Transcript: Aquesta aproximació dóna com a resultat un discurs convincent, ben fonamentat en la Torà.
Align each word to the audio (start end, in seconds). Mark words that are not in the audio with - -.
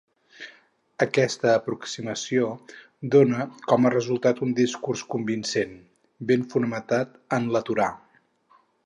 Aquesta 1.05 1.51
aproximació 1.57 2.47
dóna 3.15 3.45
com 3.73 3.85
a 3.85 3.91
resultat 3.95 4.41
un 4.47 4.55
discurs 4.63 5.05
convincent, 5.17 5.77
ben 6.33 6.49
fonamentat 6.55 7.17
en 7.39 7.47
la 7.57 7.63
Torà. 7.69 7.93